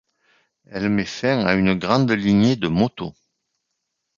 [0.65, 3.13] Elle met fin à une grande lignée de motos.